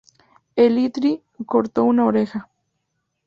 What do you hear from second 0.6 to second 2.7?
Litri cortó una oreja.